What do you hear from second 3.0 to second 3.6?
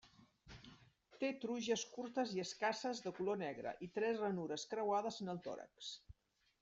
de color